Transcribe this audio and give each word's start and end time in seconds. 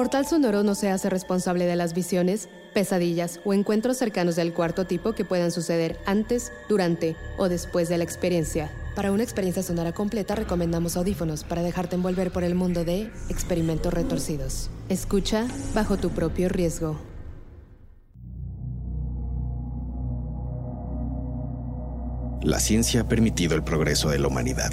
Portal 0.00 0.24
Sonoro 0.24 0.62
no 0.62 0.74
se 0.74 0.88
hace 0.88 1.10
responsable 1.10 1.66
de 1.66 1.76
las 1.76 1.92
visiones, 1.92 2.48
pesadillas 2.72 3.38
o 3.44 3.52
encuentros 3.52 3.98
cercanos 3.98 4.34
del 4.34 4.54
cuarto 4.54 4.86
tipo 4.86 5.12
que 5.12 5.26
puedan 5.26 5.50
suceder 5.50 5.98
antes, 6.06 6.52
durante 6.70 7.16
o 7.36 7.50
después 7.50 7.90
de 7.90 7.98
la 7.98 8.04
experiencia. 8.04 8.72
Para 8.96 9.12
una 9.12 9.24
experiencia 9.24 9.62
sonora 9.62 9.92
completa 9.92 10.34
recomendamos 10.34 10.96
audífonos 10.96 11.44
para 11.44 11.62
dejarte 11.62 11.96
envolver 11.96 12.32
por 12.32 12.44
el 12.44 12.54
mundo 12.54 12.82
de 12.82 13.10
experimentos 13.28 13.92
retorcidos. 13.92 14.70
Escucha 14.88 15.46
bajo 15.74 15.98
tu 15.98 16.08
propio 16.08 16.48
riesgo. 16.48 16.98
La 22.40 22.58
ciencia 22.58 23.02
ha 23.02 23.08
permitido 23.08 23.54
el 23.54 23.62
progreso 23.62 24.08
de 24.08 24.18
la 24.18 24.28
humanidad. 24.28 24.72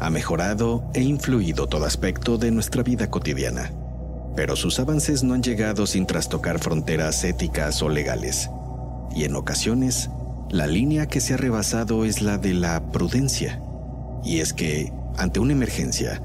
Ha 0.00 0.10
mejorado 0.10 0.90
e 0.94 1.00
influido 1.00 1.68
todo 1.68 1.84
aspecto 1.84 2.38
de 2.38 2.50
nuestra 2.50 2.82
vida 2.82 3.08
cotidiana 3.08 3.70
pero 4.36 4.56
sus 4.56 4.80
avances 4.80 5.22
no 5.22 5.34
han 5.34 5.42
llegado 5.42 5.86
sin 5.86 6.06
trastocar 6.06 6.58
fronteras 6.58 7.22
éticas 7.24 7.82
o 7.82 7.88
legales. 7.88 8.50
Y 9.14 9.24
en 9.24 9.36
ocasiones, 9.36 10.10
la 10.50 10.66
línea 10.66 11.06
que 11.06 11.20
se 11.20 11.34
ha 11.34 11.36
rebasado 11.36 12.04
es 12.04 12.20
la 12.20 12.38
de 12.38 12.54
la 12.54 12.90
prudencia. 12.90 13.60
Y 14.24 14.40
es 14.40 14.52
que, 14.52 14.92
ante 15.16 15.38
una 15.38 15.52
emergencia, 15.52 16.20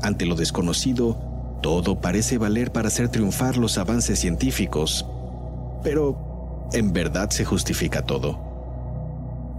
ante 0.00 0.24
lo 0.24 0.36
desconocido, 0.36 1.58
todo 1.62 2.00
parece 2.00 2.38
valer 2.38 2.72
para 2.72 2.88
hacer 2.88 3.10
triunfar 3.10 3.58
los 3.58 3.76
avances 3.76 4.18
científicos. 4.18 5.06
Pero, 5.82 6.68
¿en 6.72 6.92
verdad 6.92 7.28
se 7.30 7.44
justifica 7.44 8.02
todo? 8.02 8.38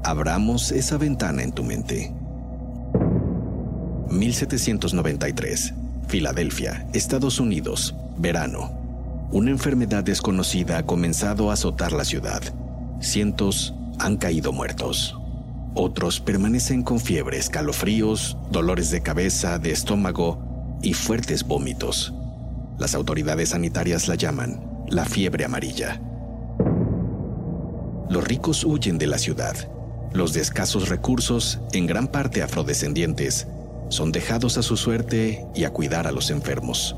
Abramos 0.04 0.72
esa 0.72 0.98
ventana 0.98 1.44
en 1.44 1.52
tu 1.52 1.64
mente. 1.64 2.12
1793 4.10 5.76
Filadelfia, 6.12 6.86
Estados 6.92 7.40
Unidos, 7.40 7.95
verano. 8.17 9.30
Una 9.31 9.50
enfermedad 9.50 10.04
desconocida 10.04 10.80
ha 10.80 10.86
comenzado 10.86 11.50
a 11.50 11.53
azotar 11.53 11.94
la 11.94 12.03
ciudad. 12.03 12.42
Cientos 13.00 13.73
han 13.98 14.18
caído 14.18 14.52
muertos. 14.52 15.18
Otros 15.73 16.20
permanecen 16.20 16.84
con 16.84 17.00
fiebre, 17.00 17.38
escalofríos, 17.38 18.36
dolores 18.52 18.92
de 18.92 19.02
cabeza, 19.02 19.58
de 19.58 19.72
estómago 19.72 20.78
y 20.81 20.95
fuertes 20.95 21.48
vómitos. 21.48 22.14
Las 22.78 22.94
autoridades 22.94 23.50
sanitarias 23.50 24.09
la 24.09 24.16
llaman 24.16 24.84
la 24.90 25.06
fiebre 25.06 25.46
amarilla. 25.46 26.02
Los 28.09 28.25
ricos 28.25 28.66
huyen 28.66 28.98
de 28.98 29.08
la 29.08 29.18
ciudad. 29.18 29.56
Los 30.12 30.34
de 30.34 30.42
escasos 30.42 30.90
recursos, 30.90 31.62
en 31.72 31.88
gran 31.88 32.09
parte 32.09 32.44
afrodescendientes, 32.44 33.48
son 33.92 34.14
dejados 34.14 34.58
a 34.58 34.64
su 34.64 34.78
suerte 34.78 35.45
y 35.53 35.66
a 35.66 35.70
cuidar 35.70 36.08
a 36.08 36.14
los 36.14 36.31
enfermos. 36.31 36.95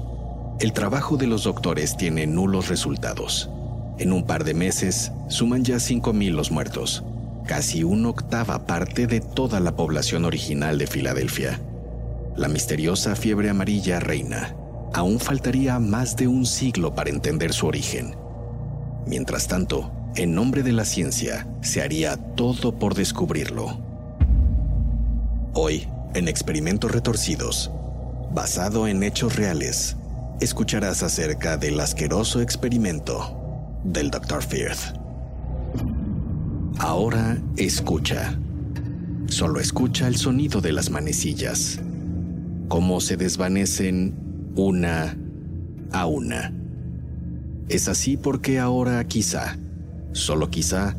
El 0.60 0.74
trabajo 0.74 1.18
de 1.18 1.26
los 1.26 1.44
doctores 1.44 1.98
tiene 1.98 2.28
nulos 2.28 2.70
resultados. 2.70 3.50
En 3.98 4.14
un 4.14 4.26
par 4.26 4.44
de 4.44 4.54
meses 4.54 5.12
suman 5.28 5.64
ya 5.64 5.78
5.000 5.78 6.32
los 6.32 6.52
muertos, 6.52 7.04
casi 7.48 7.84
una 7.84 8.10
octava 8.10 8.68
parte 8.68 9.08
de 9.08 9.22
toda 9.22 9.60
la 9.60 9.76
población 9.76 10.24
original 10.24 10.78
de 10.78 10.86
Filadelfia. 10.86 11.60
La 12.36 12.48
misteriosa 12.48 13.16
fiebre 13.16 13.50
amarilla 13.50 14.00
reina. 14.00 14.56
Aún 14.94 15.20
faltaría 15.20 15.80
más 15.80 16.16
de 16.16 16.28
un 16.28 16.46
siglo 16.46 16.94
para 16.94 17.10
entender 17.10 17.54
su 17.54 17.66
origen. 17.66 18.16
Mientras 19.08 19.48
tanto, 19.48 19.92
en 20.16 20.36
nombre 20.36 20.62
de 20.62 20.74
la 20.74 20.86
ciencia, 20.86 21.48
se 21.62 21.82
haría 21.82 22.18
todo 22.36 22.78
por 22.78 22.94
descubrirlo. 22.94 23.80
Hoy, 25.56 25.88
en 26.16 26.28
Experimentos 26.28 26.92
Retorcidos, 26.92 27.72
basado 28.34 28.88
en 28.88 29.04
hechos 29.04 29.36
reales, 29.36 29.96
escucharás 30.40 31.02
acerca 31.02 31.58
del 31.58 31.80
asqueroso 31.80 32.42
experimento 32.42 33.80
del 33.84 34.12
Dr. 34.12 34.44
Firth. 34.44 34.96
Ahora 36.78 37.38
escucha. 37.58 38.38
Solo 39.28 39.60
escucha 39.60 40.08
el 40.08 40.18
sonido 40.18 40.62
de 40.62 40.74
las 40.74 40.90
manecillas, 40.92 41.80
cómo 42.68 43.02
se 43.02 43.18
desvanecen 43.18 44.14
una 44.56 45.18
a 45.92 46.06
una. 46.06 46.54
Es 47.70 47.88
así 47.88 48.18
porque 48.18 48.60
ahora 48.60 49.04
quizá, 49.08 49.58
solo 50.12 50.52
quizá, 50.52 50.96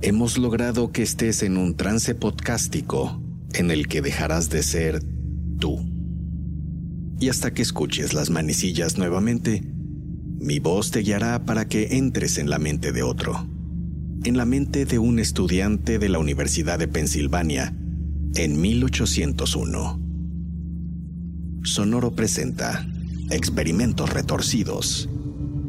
hemos 0.00 0.38
logrado 0.38 0.92
que 0.92 1.02
estés 1.02 1.42
en 1.42 1.58
un 1.58 1.76
trance 1.76 2.14
podcástico 2.14 3.20
en 3.54 3.70
el 3.70 3.88
que 3.88 4.02
dejarás 4.02 4.50
de 4.50 4.62
ser 4.62 5.02
tú. 5.58 5.78
Y 7.20 7.28
hasta 7.28 7.52
que 7.52 7.62
escuches 7.62 8.14
las 8.14 8.30
manecillas 8.30 8.98
nuevamente, 8.98 9.62
mi 10.40 10.60
voz 10.60 10.90
te 10.90 11.00
guiará 11.00 11.44
para 11.44 11.68
que 11.68 11.96
entres 11.96 12.38
en 12.38 12.48
la 12.48 12.58
mente 12.58 12.92
de 12.92 13.02
otro, 13.02 13.48
en 14.24 14.36
la 14.36 14.44
mente 14.44 14.84
de 14.84 14.98
un 14.98 15.18
estudiante 15.18 15.98
de 15.98 16.08
la 16.08 16.18
Universidad 16.18 16.78
de 16.78 16.86
Pensilvania 16.88 17.76
en 18.34 18.60
1801. 18.60 20.00
Sonoro 21.64 22.12
presenta 22.12 22.86
Experimentos 23.30 24.10
Retorcidos, 24.10 25.08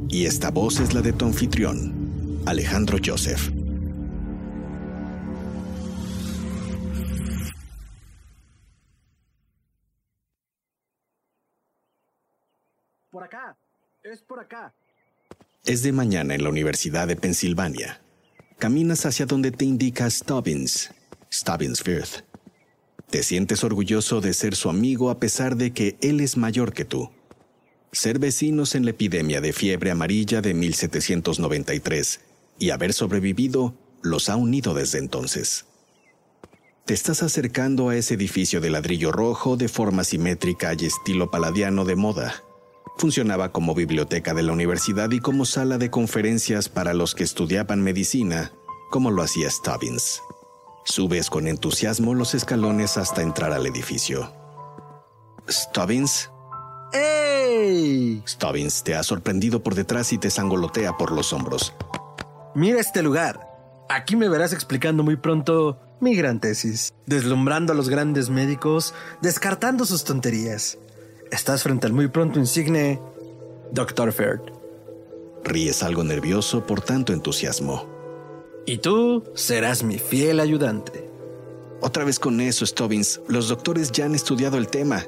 y 0.08 0.26
esta 0.26 0.52
voz 0.52 0.80
es 0.80 0.94
la 0.94 1.02
de 1.02 1.14
tu 1.14 1.26
anfitrión, 1.26 2.42
Alejandro 2.46 3.00
Joseph. 3.04 3.59
Por 13.12 13.24
acá. 13.24 13.58
Es 14.03 14.22
por 14.22 14.40
acá. 14.40 14.75
Es 15.66 15.81
de 15.81 15.92
mañana 15.92 16.36
en 16.36 16.44
la 16.44 16.50
Universidad 16.50 17.08
de 17.08 17.16
Pensilvania. 17.16 18.02
Caminas 18.59 19.06
hacia 19.06 19.25
donde 19.25 19.52
te 19.52 19.66
indica 19.66 20.09
Stubbins, 20.09 20.92
Stubbins 21.31 21.81
Firth. 21.81 22.24
Te 23.09 23.24
sientes 23.24 23.64
orgulloso 23.64 24.22
de 24.22 24.34
ser 24.34 24.56
su 24.56 24.69
amigo 24.69 25.09
a 25.09 25.19
pesar 25.19 25.56
de 25.56 25.74
que 25.74 25.98
él 26.02 26.19
es 26.19 26.38
mayor 26.38 26.72
que 26.72 26.86
tú. 26.86 27.09
Ser 27.92 28.19
vecinos 28.19 28.75
en 28.75 28.86
la 28.86 28.92
epidemia 28.92 29.42
de 29.42 29.53
fiebre 29.53 29.90
amarilla 29.90 30.42
de 30.42 30.53
1793 30.53 32.19
y 32.59 32.69
haber 32.69 32.94
sobrevivido 32.94 33.74
los 34.03 34.30
ha 34.30 34.36
unido 34.36 34.75
desde 34.75 35.00
entonces. 35.00 35.66
Te 36.86 36.94
estás 36.94 37.24
acercando 37.24 37.90
a 37.90 37.96
ese 37.96 38.14
edificio 38.14 38.62
de 38.62 38.69
ladrillo 38.69 39.12
rojo 39.12 39.58
de 39.58 39.68
forma 39.68 40.03
simétrica 40.03 40.74
y 40.78 40.86
estilo 40.86 41.31
paladiano 41.31 41.86
de 41.86 41.96
moda. 41.96 42.44
Funcionaba 43.00 43.54
como 43.54 43.74
biblioteca 43.76 44.34
de 44.34 44.44
la 44.44 44.52
universidad 44.52 45.10
y 45.12 45.22
como 45.22 45.46
sala 45.46 45.78
de 45.78 45.90
conferencias 45.90 46.68
para 46.68 46.94
los 46.94 47.16
que 47.16 47.24
estudiaban 47.24 47.82
medicina, 47.82 48.52
como 48.92 49.10
lo 49.10 49.24
hacía 49.24 49.50
Stubbins. 49.50 50.22
Subes 50.84 51.30
con 51.30 51.48
entusiasmo 51.48 52.13
los 52.13 52.36
escalones 52.36 52.98
hasta 52.98 53.22
entrar 53.22 53.54
al 53.54 53.66
edificio. 53.66 54.34
¿Stubbins? 55.48 56.30
¡Ey! 56.92 58.22
Stubbins 58.28 58.84
te 58.84 58.96
ha 58.96 59.04
sorprendido 59.04 59.63
por 59.63 59.75
detrás 59.75 60.12
y 60.12 60.18
te 60.18 60.30
sangolotea 60.30 60.98
por 60.98 61.13
los 61.13 61.31
hombros. 61.31 61.74
Mira 62.54 62.81
este 62.81 63.01
lugar. 63.01 63.48
Aquí 63.88 64.18
me 64.18 64.28
verás 64.28 64.51
explicando 64.51 65.04
muy 65.04 65.16
pronto 65.16 65.80
mi 66.01 66.16
gran 66.16 66.42
tesis, 66.42 66.94
deslumbrando 67.06 67.72
a 67.72 67.78
los 67.78 67.88
grandes 67.88 68.30
médicos, 68.30 68.94
descartando 69.22 69.86
sus 69.86 70.04
tonterías. 70.04 70.78
Estás 71.31 71.64
frente 71.64 71.88
al 71.88 71.94
muy 71.94 72.08
pronto 72.08 72.40
insigne 72.40 73.00
Dr. 73.72 74.12
Ferd. 74.12 74.42
Ríes 75.44 75.84
algo 75.84 76.04
nervioso 76.04 76.66
por 76.66 76.81
tanto 76.81 77.14
entusiasmo. 77.14 77.88
Y 78.66 78.80
tú 78.80 79.24
serás 79.36 79.84
mi 79.84 79.98
fiel 79.98 80.40
ayudante. 80.40 81.10
Otra 81.81 82.04
vez 82.04 82.20
con 82.20 82.42
eso, 82.42 82.66
Stubbins. 82.66 83.22
Los 83.28 83.48
doctores 83.48 83.92
ya 83.92 84.06
han 84.06 84.16
estudiado 84.16 84.58
el 84.58 84.68
tema. 84.68 85.06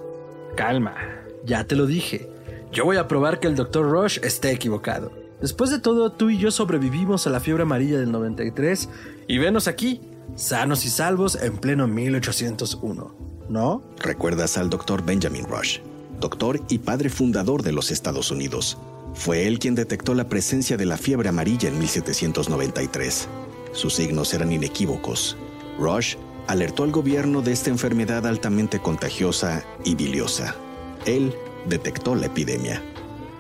Calma, 0.56 0.96
ya 1.44 1.66
te 1.66 1.76
lo 1.76 1.86
dije. 1.86 2.30
Yo 2.72 2.86
voy 2.86 2.98
a 2.98 3.08
probar 3.08 3.40
que 3.40 3.48
el 3.48 3.56
Dr. 3.56 3.90
Rush 3.90 4.20
esté 4.24 4.52
equivocado. 4.52 5.12
Después 5.42 5.72
de 5.72 5.80
todo, 5.80 6.12
tú 6.12 6.30
y 6.30 6.38
yo 6.38 6.52
sobrevivimos 6.52 7.26
a 7.26 7.32
la 7.32 7.40
fiebre 7.40 7.64
amarilla 7.64 8.00
del 8.00 8.12
93 8.12 8.90
y 9.28 9.38
venos 9.40 9.68
aquí, 9.68 10.00
sanos 10.36 10.86
y 10.86 10.90
salvos 10.90 11.36
en 11.36 11.58
pleno 11.58 11.88
1801, 11.88 13.16
¿no? 13.50 13.84
Recuerdas 13.98 14.58
al 14.58 14.70
doctor 14.70 15.04
Benjamin 15.04 15.46
Rush, 15.46 15.80
doctor 16.22 16.62
y 16.70 16.78
padre 16.78 17.10
fundador 17.10 17.64
de 17.64 17.74
los 17.74 17.92
Estados 17.92 18.32
Unidos. 18.32 18.78
Fue 19.14 19.46
él 19.48 19.60
quien 19.60 19.76
detectó 19.76 20.14
la 20.14 20.30
presencia 20.30 20.78
de 20.78 20.86
la 20.86 20.96
fiebre 20.98 21.28
amarilla 21.28 21.68
en 21.68 21.78
1793. 21.78 23.28
Sus 23.74 23.96
signos 23.96 24.34
eran 24.34 24.54
inequívocos. 24.54 25.36
Rush 25.78 26.16
alertó 26.48 26.84
al 26.84 26.92
gobierno 26.92 27.42
de 27.42 27.52
esta 27.52 27.70
enfermedad 27.70 28.26
altamente 28.26 28.80
contagiosa 28.80 29.66
y 29.84 29.96
biliosa. 29.96 30.56
Él 31.06 31.34
detectó 31.68 32.16
la 32.16 32.28
epidemia. 32.28 32.82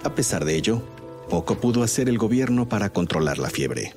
A 0.03 0.13
pesar 0.13 0.43
de 0.43 0.55
ello, 0.55 0.81
poco 1.29 1.57
pudo 1.57 1.83
hacer 1.83 2.09
el 2.09 2.17
gobierno 2.17 2.67
para 2.67 2.91
controlar 2.91 3.37
la 3.37 3.49
fiebre. 3.49 3.95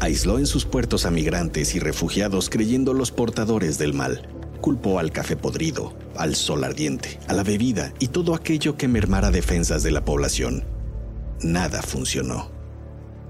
Aisló 0.00 0.38
en 0.38 0.46
sus 0.46 0.64
puertos 0.64 1.06
a 1.06 1.10
migrantes 1.10 1.74
y 1.74 1.80
refugiados 1.80 2.50
creyendo 2.50 2.94
los 2.94 3.10
portadores 3.10 3.78
del 3.78 3.94
mal. 3.94 4.28
Culpó 4.60 4.98
al 4.98 5.12
café 5.12 5.36
podrido, 5.36 5.94
al 6.16 6.34
sol 6.34 6.64
ardiente, 6.64 7.18
a 7.28 7.32
la 7.32 7.42
bebida 7.42 7.92
y 7.98 8.08
todo 8.08 8.34
aquello 8.34 8.76
que 8.76 8.88
mermara 8.88 9.30
defensas 9.30 9.82
de 9.82 9.92
la 9.92 10.04
población. 10.04 10.64
Nada 11.42 11.82
funcionó. 11.82 12.50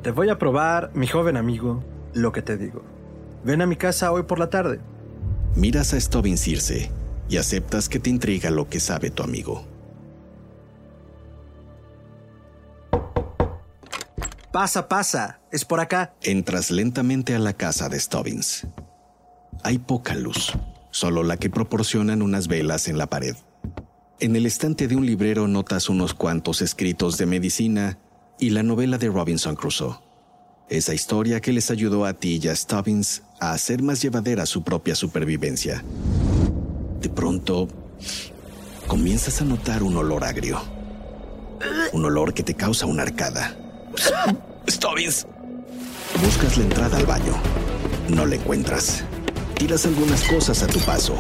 Te 0.03 0.11
voy 0.11 0.31
a 0.31 0.39
probar, 0.39 0.91
mi 0.95 1.07
joven 1.07 1.37
amigo, 1.37 1.83
lo 2.15 2.33
que 2.33 2.43
te 2.43 2.57
digo. 2.57 2.83
Ven 3.45 3.63
a 3.63 3.67
mi 3.67 3.77
casa 3.77 4.13
hoy 4.13 4.23
por 4.23 4.39
la 4.39 4.49
tarde. 4.49 4.81
Miras 5.55 5.93
a 5.93 6.01
Stobin 6.01 6.39
Circe 6.39 6.91
y 7.29 7.37
aceptas 7.37 7.89
que 7.89 7.99
te 7.99 8.11
intriga 8.11 8.51
lo 8.51 8.69
que 8.69 8.81
sabe 8.81 9.11
tu 9.11 9.23
amigo. 9.23 9.65
Pasa, 14.53 14.89
pasa, 14.89 15.41
es 15.53 15.65
por 15.65 15.81
acá. 15.81 16.15
Entras 16.23 16.71
lentamente 16.71 17.35
a 17.35 17.39
la 17.39 17.53
casa 17.53 17.89
de 17.89 18.01
Stubbins. 18.01 18.67
Hay 19.63 19.79
poca 19.79 20.15
luz, 20.15 20.53
solo 20.90 21.23
la 21.23 21.37
que 21.37 21.50
proporcionan 21.50 22.23
unas 22.23 22.49
velas 22.49 22.88
en 22.88 22.99
la 22.99 23.06
pared. 23.08 23.37
En 24.20 24.35
el 24.35 24.46
estante 24.46 24.88
de 24.88 24.96
un 24.96 25.06
librero 25.06 25.46
notas 25.46 25.88
unos 25.88 26.14
cuantos 26.14 26.61
escritos 26.61 27.19
de 27.19 27.26
medicina 27.26 27.99
y 28.38 28.50
la 28.50 28.62
novela 28.62 28.99
de 28.99 29.08
Robinson 29.08 29.55
Crusoe. 29.55 30.00
Esa 30.69 30.93
historia 30.93 31.40
que 31.40 31.52
les 31.52 31.70
ayudó 31.70 32.05
a 32.05 32.14
ti 32.14 32.40
y 32.43 32.49
a 32.49 32.55
Stubbins 32.55 33.23
a 33.40 33.52
hacer 33.52 33.82
más 33.82 34.02
llevadera 34.02 34.44
su 34.44 34.62
propia 34.62 34.94
supervivencia. 34.94 35.82
De 37.00 37.08
pronto, 37.08 37.69
comienzas 38.87 39.40
a 39.40 39.44
notar 39.44 39.82
un 39.82 39.96
olor 39.96 40.25
agrio. 40.25 40.61
Un 41.93 42.05
olor 42.05 42.35
que 42.35 42.43
te 42.43 42.55
causa 42.55 42.87
una 42.87 43.02
arcada. 43.02 43.56
Stubbins. 44.69 45.26
Buscas 46.23 46.58
la 46.58 46.64
entrada 46.64 46.96
al 46.99 47.06
baño. 47.06 47.35
No 48.08 48.26
la 48.26 48.35
encuentras. 48.35 49.05
Tiras 49.59 49.87
algunas 49.87 50.23
cosas 50.23 50.63
a 50.63 50.69
tu 50.69 50.79
paso. 50.79 51.17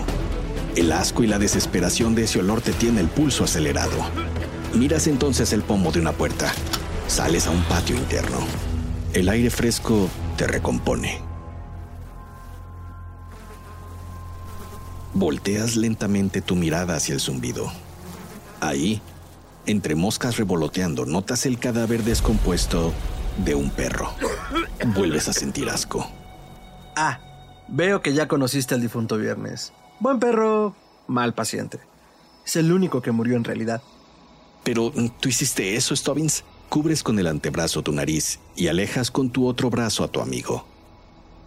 El 0.76 0.92
asco 0.92 1.24
y 1.24 1.26
la 1.26 1.40
desesperación 1.40 2.14
de 2.14 2.22
ese 2.22 2.38
olor 2.38 2.60
te 2.60 2.72
tiene 2.72 3.00
el 3.00 3.08
pulso 3.08 3.42
acelerado. 3.42 3.98
Miras 4.74 5.08
entonces 5.08 5.52
el 5.52 5.62
pomo 5.62 5.90
de 5.90 6.00
una 6.00 6.12
puerta. 6.12 6.52
Sales 7.08 7.48
a 7.48 7.50
un 7.50 7.64
patio 7.64 7.96
interno. 7.96 8.38
El 9.12 9.28
aire 9.28 9.50
fresco 9.50 10.08
te 10.36 10.46
recompone. 10.46 11.20
Volteas 15.14 15.74
lentamente 15.74 16.40
tu 16.40 16.54
mirada 16.54 16.94
hacia 16.94 17.14
el 17.14 17.20
zumbido. 17.20 17.72
Ahí, 18.60 19.02
entre 19.66 19.96
moscas 19.96 20.36
revoloteando, 20.36 21.06
notas 21.06 21.44
el 21.44 21.58
cadáver 21.58 22.04
descompuesto 22.04 22.92
de 23.44 23.56
un 23.56 23.70
perro. 23.70 24.12
Vuelves 24.94 25.26
a 25.26 25.32
sentir 25.32 25.68
asco. 25.68 26.08
Ah, 26.94 27.18
veo 27.68 28.02
que 28.02 28.14
ya 28.14 28.28
conociste 28.28 28.74
al 28.74 28.80
difunto 28.80 29.16
viernes. 29.16 29.72
Buen 30.00 30.18
perro, 30.18 30.74
mal 31.06 31.34
paciente. 31.34 31.78
Es 32.44 32.56
el 32.56 32.72
único 32.72 33.02
que 33.02 33.12
murió 33.12 33.36
en 33.36 33.44
realidad. 33.44 33.82
Pero 34.64 34.92
tú 35.20 35.28
hiciste 35.28 35.76
eso, 35.76 35.94
Stubbins. 35.94 36.44
Cubres 36.68 37.02
con 37.02 37.18
el 37.18 37.26
antebrazo 37.26 37.82
tu 37.82 37.92
nariz 37.92 38.40
y 38.54 38.68
alejas 38.68 39.10
con 39.10 39.30
tu 39.30 39.46
otro 39.46 39.70
brazo 39.70 40.04
a 40.04 40.08
tu 40.08 40.20
amigo. 40.20 40.66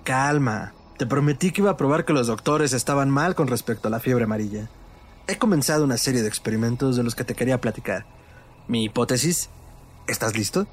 Calma. 0.03 0.73
Te 0.97 1.05
prometí 1.05 1.51
que 1.51 1.61
iba 1.61 1.71
a 1.71 1.77
probar 1.77 2.05
que 2.05 2.13
los 2.13 2.27
doctores 2.27 2.73
estaban 2.73 3.09
mal 3.09 3.35
con 3.35 3.47
respecto 3.47 3.87
a 3.87 3.91
la 3.91 3.99
fiebre 3.99 4.23
amarilla. 4.23 4.69
He 5.27 5.37
comenzado 5.37 5.83
una 5.83 5.97
serie 5.97 6.21
de 6.21 6.27
experimentos 6.27 6.95
de 6.95 7.03
los 7.03 7.15
que 7.15 7.23
te 7.23 7.35
quería 7.35 7.61
platicar. 7.61 8.05
Mi 8.67 8.83
hipótesis, 8.83 9.49
¿estás 10.07 10.35
listo? 10.35 10.67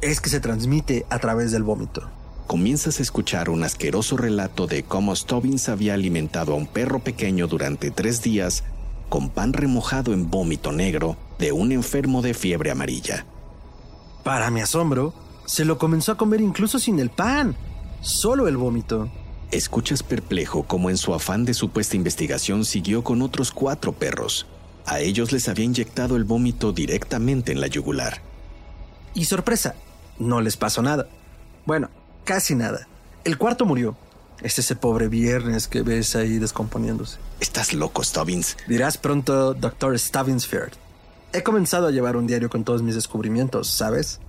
Es 0.00 0.20
que 0.20 0.30
se 0.30 0.40
transmite 0.40 1.06
a 1.10 1.18
través 1.18 1.52
del 1.52 1.62
vómito. 1.62 2.10
Comienzas 2.46 2.98
a 2.98 3.02
escuchar 3.02 3.48
un 3.48 3.64
asqueroso 3.64 4.16
relato 4.16 4.66
de 4.66 4.82
cómo 4.82 5.14
Stubbins 5.16 5.68
había 5.68 5.94
alimentado 5.94 6.52
a 6.52 6.56
un 6.56 6.66
perro 6.66 6.98
pequeño 6.98 7.46
durante 7.46 7.90
tres 7.90 8.22
días 8.22 8.64
con 9.08 9.30
pan 9.30 9.52
remojado 9.52 10.12
en 10.12 10.30
vómito 10.30 10.72
negro 10.72 11.16
de 11.38 11.52
un 11.52 11.72
enfermo 11.72 12.22
de 12.22 12.34
fiebre 12.34 12.70
amarilla. 12.70 13.26
Para 14.24 14.50
mi 14.50 14.60
asombro, 14.60 15.12
se 15.46 15.64
lo 15.64 15.78
comenzó 15.78 16.12
a 16.12 16.16
comer 16.16 16.40
incluso 16.40 16.78
sin 16.78 16.98
el 16.98 17.10
pan, 17.10 17.56
solo 18.00 18.48
el 18.48 18.56
vómito. 18.56 19.10
Escuchas 19.50 20.02
perplejo 20.02 20.62
cómo 20.62 20.88
en 20.88 20.96
su 20.96 21.12
afán 21.12 21.44
de 21.44 21.52
supuesta 21.52 21.96
investigación 21.96 22.64
siguió 22.64 23.04
con 23.04 23.20
otros 23.20 23.52
cuatro 23.52 23.92
perros. 23.92 24.46
A 24.86 25.00
ellos 25.00 25.30
les 25.30 25.48
había 25.48 25.66
inyectado 25.66 26.16
el 26.16 26.24
vómito 26.24 26.72
directamente 26.72 27.52
en 27.52 27.60
la 27.60 27.66
yugular. 27.66 28.22
Y 29.14 29.26
sorpresa, 29.26 29.74
no 30.18 30.40
les 30.40 30.56
pasó 30.56 30.80
nada. 30.80 31.06
Bueno, 31.66 31.90
casi 32.24 32.54
nada. 32.54 32.86
El 33.24 33.38
cuarto 33.38 33.66
murió. 33.66 33.96
Es 34.42 34.58
ese 34.58 34.74
pobre 34.74 35.08
viernes 35.08 35.68
que 35.68 35.82
ves 35.82 36.16
ahí 36.16 36.38
descomponiéndose. 36.38 37.18
Estás 37.38 37.72
loco, 37.72 38.02
Stubbins. 38.02 38.56
Dirás 38.66 38.98
pronto, 38.98 39.54
Dr. 39.54 39.98
Stubbinsfield. 39.98 40.72
He 41.32 41.42
comenzado 41.42 41.86
a 41.86 41.90
llevar 41.92 42.16
un 42.16 42.26
diario 42.26 42.50
con 42.50 42.64
todos 42.64 42.82
mis 42.82 42.96
descubrimientos, 42.96 43.68
¿sabes? 43.68 44.20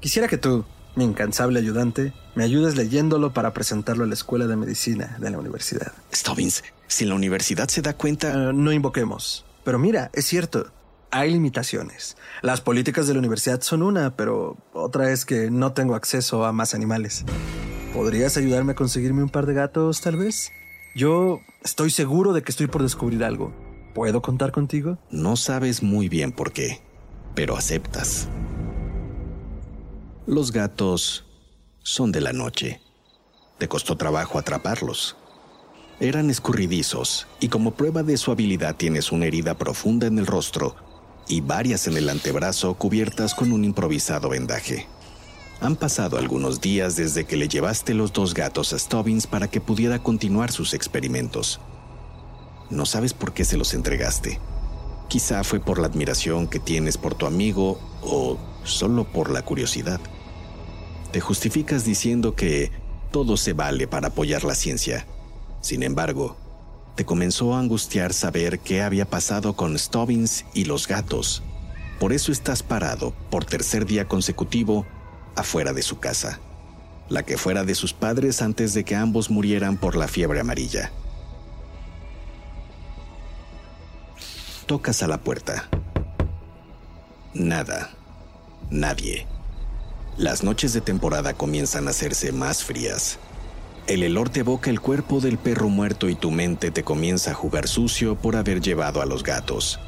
Quisiera 0.00 0.28
que 0.28 0.36
tú, 0.36 0.64
mi 0.94 1.04
incansable 1.04 1.58
ayudante, 1.58 2.12
me 2.34 2.44
ayudes 2.44 2.76
leyéndolo 2.76 3.32
para 3.32 3.54
presentarlo 3.54 4.04
a 4.04 4.06
la 4.06 4.14
Escuela 4.14 4.46
de 4.46 4.56
Medicina 4.56 5.16
de 5.18 5.30
la 5.30 5.38
universidad. 5.38 5.92
Stubbins, 6.14 6.62
si 6.86 7.06
la 7.06 7.14
universidad 7.14 7.68
se 7.68 7.80
da 7.80 7.94
cuenta... 7.94 8.36
Uh, 8.36 8.52
no 8.52 8.70
invoquemos. 8.70 9.46
Pero 9.64 9.78
mira, 9.78 10.10
es 10.12 10.26
cierto, 10.26 10.70
hay 11.14 11.30
limitaciones. 11.30 12.16
Las 12.42 12.60
políticas 12.60 13.06
de 13.06 13.12
la 13.12 13.20
universidad 13.20 13.60
son 13.60 13.82
una, 13.82 14.16
pero 14.16 14.56
otra 14.72 15.12
es 15.12 15.24
que 15.24 15.48
no 15.48 15.72
tengo 15.72 15.94
acceso 15.94 16.44
a 16.44 16.52
más 16.52 16.74
animales. 16.74 17.24
¿Podrías 17.92 18.36
ayudarme 18.36 18.72
a 18.72 18.74
conseguirme 18.74 19.22
un 19.22 19.28
par 19.28 19.46
de 19.46 19.54
gatos, 19.54 20.00
tal 20.00 20.16
vez? 20.16 20.50
Yo 20.96 21.38
estoy 21.62 21.90
seguro 21.90 22.32
de 22.32 22.42
que 22.42 22.50
estoy 22.50 22.66
por 22.66 22.82
descubrir 22.82 23.22
algo. 23.22 23.52
¿Puedo 23.94 24.22
contar 24.22 24.50
contigo? 24.50 24.98
No 25.08 25.36
sabes 25.36 25.84
muy 25.84 26.08
bien 26.08 26.32
por 26.32 26.52
qué, 26.52 26.82
pero 27.36 27.56
aceptas. 27.56 28.28
Los 30.26 30.50
gatos 30.50 31.26
son 31.84 32.10
de 32.10 32.22
la 32.22 32.32
noche. 32.32 32.80
Te 33.58 33.68
costó 33.68 33.96
trabajo 33.96 34.36
atraparlos. 34.36 35.16
Eran 36.00 36.28
escurridizos 36.28 37.28
y 37.38 37.46
como 37.46 37.74
prueba 37.74 38.02
de 38.02 38.16
su 38.16 38.32
habilidad 38.32 38.74
tienes 38.74 39.12
una 39.12 39.26
herida 39.26 39.54
profunda 39.54 40.08
en 40.08 40.18
el 40.18 40.26
rostro 40.26 40.74
y 41.28 41.40
varias 41.40 41.86
en 41.86 41.96
el 41.96 42.08
antebrazo 42.08 42.74
cubiertas 42.74 43.34
con 43.34 43.52
un 43.52 43.64
improvisado 43.64 44.28
vendaje. 44.28 44.86
Han 45.60 45.76
pasado 45.76 46.18
algunos 46.18 46.60
días 46.60 46.96
desde 46.96 47.24
que 47.24 47.36
le 47.36 47.48
llevaste 47.48 47.94
los 47.94 48.12
dos 48.12 48.34
gatos 48.34 48.72
a 48.72 48.78
Stubbins 48.78 49.26
para 49.26 49.48
que 49.48 49.60
pudiera 49.60 50.02
continuar 50.02 50.52
sus 50.52 50.74
experimentos. 50.74 51.60
No 52.70 52.86
sabes 52.86 53.14
por 53.14 53.32
qué 53.32 53.44
se 53.44 53.56
los 53.56 53.72
entregaste. 53.72 54.40
Quizá 55.08 55.44
fue 55.44 55.60
por 55.60 55.78
la 55.78 55.86
admiración 55.86 56.48
que 56.48 56.58
tienes 56.58 56.98
por 56.98 57.14
tu 57.14 57.26
amigo 57.26 57.78
o 58.02 58.38
solo 58.64 59.04
por 59.04 59.30
la 59.30 59.42
curiosidad. 59.42 60.00
Te 61.12 61.20
justificas 61.20 61.84
diciendo 61.84 62.34
que 62.34 62.72
todo 63.12 63.36
se 63.36 63.52
vale 63.52 63.86
para 63.86 64.08
apoyar 64.08 64.44
la 64.44 64.54
ciencia. 64.54 65.06
Sin 65.60 65.82
embargo, 65.82 66.36
te 66.94 67.04
comenzó 67.04 67.54
a 67.54 67.58
angustiar 67.58 68.12
saber 68.12 68.60
qué 68.60 68.82
había 68.82 69.04
pasado 69.04 69.54
con 69.54 69.78
Stubbins 69.78 70.44
y 70.54 70.64
los 70.64 70.86
gatos. 70.86 71.42
Por 71.98 72.12
eso 72.12 72.32
estás 72.32 72.62
parado, 72.62 73.12
por 73.30 73.44
tercer 73.44 73.86
día 73.86 74.06
consecutivo, 74.06 74.86
afuera 75.34 75.72
de 75.72 75.82
su 75.82 75.98
casa, 75.98 76.38
la 77.08 77.24
que 77.24 77.36
fuera 77.36 77.64
de 77.64 77.74
sus 77.74 77.92
padres 77.92 78.42
antes 78.42 78.74
de 78.74 78.84
que 78.84 78.94
ambos 78.94 79.30
murieran 79.30 79.76
por 79.76 79.96
la 79.96 80.08
fiebre 80.08 80.40
amarilla. 80.40 80.92
Tocas 84.66 85.02
a 85.02 85.08
la 85.08 85.18
puerta. 85.18 85.68
Nada. 87.34 87.90
Nadie. 88.70 89.26
Las 90.16 90.42
noches 90.42 90.72
de 90.72 90.80
temporada 90.80 91.34
comienzan 91.34 91.88
a 91.88 91.90
hacerse 91.90 92.32
más 92.32 92.64
frías. 92.64 93.18
El 93.86 94.02
helor 94.02 94.30
te 94.30 94.40
evoca 94.40 94.70
el 94.70 94.80
cuerpo 94.80 95.20
del 95.20 95.38
perro 95.38 95.68
muerto 95.68 96.08
y 96.08 96.14
tu 96.14 96.30
mente 96.30 96.70
te 96.70 96.84
comienza 96.84 97.32
a 97.32 97.34
jugar 97.34 97.68
sucio 97.68 98.16
por 98.16 98.36
haber 98.36 98.60
llevado 98.60 99.02
a 99.02 99.06
los 99.06 99.22
gatos. 99.22 99.78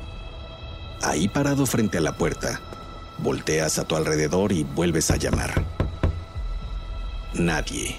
Ahí 1.03 1.29
parado 1.29 1.67
frente 1.67 1.99
a 1.99 2.01
la 2.01 2.17
puerta, 2.17 2.61
Volteas 3.19 3.79
a 3.79 3.85
tu 3.85 3.97
alrededor 3.97 4.53
y 4.53 4.65
vuelves 4.65 5.11
a 5.11 5.17
llamar. 5.17 5.65
Nadie. 7.35 7.97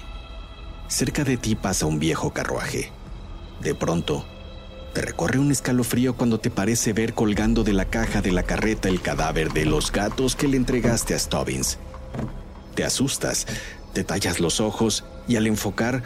Cerca 0.86 1.24
de 1.24 1.36
ti 1.36 1.54
pasa 1.54 1.86
un 1.86 1.98
viejo 1.98 2.32
carruaje. 2.32 2.92
De 3.60 3.74
pronto, 3.74 4.24
te 4.94 5.02
recorre 5.02 5.38
un 5.38 5.50
escalofrío 5.50 6.16
cuando 6.16 6.38
te 6.38 6.50
parece 6.50 6.92
ver 6.92 7.14
colgando 7.14 7.64
de 7.64 7.72
la 7.72 7.86
caja 7.86 8.22
de 8.22 8.32
la 8.32 8.44
carreta 8.44 8.88
el 8.88 9.00
cadáver 9.00 9.52
de 9.52 9.64
los 9.64 9.90
gatos 9.92 10.36
que 10.36 10.48
le 10.48 10.56
entregaste 10.56 11.14
a 11.14 11.18
Stubbins. 11.18 11.78
Te 12.74 12.84
asustas, 12.84 13.46
te 13.92 14.04
tallas 14.04 14.40
los 14.40 14.60
ojos 14.60 15.04
y 15.26 15.36
al 15.36 15.46
enfocar 15.46 16.02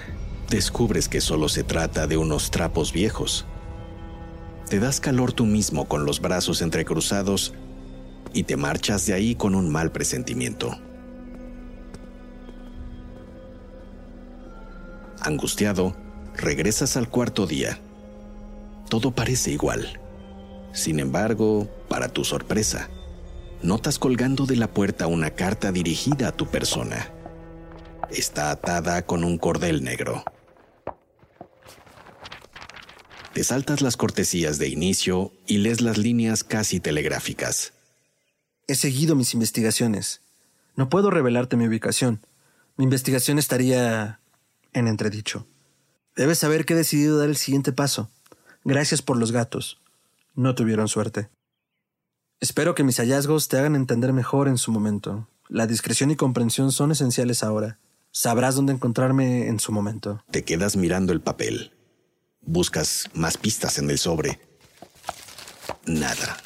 descubres 0.48 1.08
que 1.08 1.20
solo 1.20 1.48
se 1.48 1.64
trata 1.64 2.06
de 2.06 2.16
unos 2.16 2.50
trapos 2.50 2.92
viejos. 2.92 3.46
Te 4.68 4.80
das 4.80 5.00
calor 5.00 5.32
tú 5.32 5.44
mismo 5.44 5.86
con 5.86 6.06
los 6.06 6.20
brazos 6.20 6.62
entrecruzados 6.62 7.54
y 8.32 8.44
te 8.44 8.56
marchas 8.56 9.06
de 9.06 9.14
ahí 9.14 9.34
con 9.34 9.54
un 9.54 9.70
mal 9.70 9.92
presentimiento. 9.92 10.76
Angustiado, 15.20 15.94
regresas 16.34 16.96
al 16.96 17.08
cuarto 17.08 17.46
día. 17.46 17.78
Todo 18.88 19.12
parece 19.12 19.52
igual. 19.52 20.00
Sin 20.72 21.00
embargo, 21.00 21.68
para 21.88 22.08
tu 22.08 22.24
sorpresa, 22.24 22.88
notas 23.62 23.98
colgando 23.98 24.46
de 24.46 24.56
la 24.56 24.68
puerta 24.68 25.06
una 25.06 25.30
carta 25.30 25.70
dirigida 25.70 26.28
a 26.28 26.32
tu 26.32 26.46
persona. 26.46 27.12
Está 28.14 28.50
atada 28.50 29.06
con 29.06 29.24
un 29.24 29.38
cordel 29.38 29.82
negro. 29.82 30.22
Te 33.32 33.42
saltas 33.42 33.80
las 33.80 33.96
cortesías 33.96 34.58
de 34.58 34.68
inicio 34.68 35.32
y 35.46 35.58
lees 35.58 35.80
las 35.80 35.96
líneas 35.96 36.44
casi 36.44 36.78
telegráficas. 36.78 37.72
He 38.66 38.74
seguido 38.74 39.16
mis 39.16 39.32
investigaciones. 39.32 40.20
No 40.76 40.90
puedo 40.90 41.10
revelarte 41.10 41.56
mi 41.56 41.66
ubicación. 41.66 42.20
Mi 42.76 42.84
investigación 42.84 43.38
estaría 43.38 44.20
en 44.74 44.88
entredicho. 44.88 45.46
Debes 46.14 46.38
saber 46.38 46.66
que 46.66 46.74
he 46.74 46.76
decidido 46.76 47.18
dar 47.18 47.30
el 47.30 47.38
siguiente 47.38 47.72
paso. 47.72 48.10
Gracias 48.62 49.00
por 49.00 49.16
los 49.16 49.32
gatos. 49.32 49.80
No 50.34 50.54
tuvieron 50.54 50.88
suerte. 50.88 51.30
Espero 52.40 52.74
que 52.74 52.84
mis 52.84 52.98
hallazgos 52.98 53.48
te 53.48 53.56
hagan 53.56 53.74
entender 53.74 54.12
mejor 54.12 54.48
en 54.48 54.58
su 54.58 54.70
momento. 54.70 55.28
La 55.48 55.66
discreción 55.66 56.10
y 56.10 56.16
comprensión 56.16 56.72
son 56.72 56.92
esenciales 56.92 57.42
ahora. 57.42 57.78
Sabrás 58.14 58.56
dónde 58.56 58.74
encontrarme 58.74 59.48
en 59.48 59.58
su 59.58 59.72
momento. 59.72 60.22
Te 60.30 60.44
quedas 60.44 60.76
mirando 60.76 61.14
el 61.14 61.22
papel. 61.22 61.72
Buscas 62.42 63.08
más 63.14 63.38
pistas 63.38 63.78
en 63.78 63.88
el 63.88 63.98
sobre. 63.98 64.38
Nada. 65.86 66.36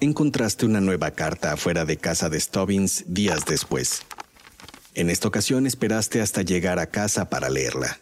Encontraste 0.00 0.66
una 0.66 0.80
nueva 0.80 1.12
carta 1.12 1.52
afuera 1.52 1.84
de 1.84 1.98
casa 1.98 2.28
de 2.30 2.40
Stubbins 2.40 3.04
días 3.06 3.44
después. 3.46 4.02
En 4.94 5.08
esta 5.08 5.28
ocasión 5.28 5.68
esperaste 5.68 6.20
hasta 6.20 6.42
llegar 6.42 6.80
a 6.80 6.86
casa 6.86 7.30
para 7.30 7.48
leerla. 7.48 8.00